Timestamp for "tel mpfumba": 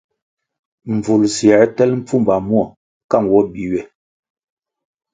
1.75-2.35